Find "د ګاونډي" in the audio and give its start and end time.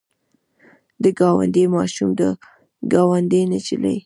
1.03-1.63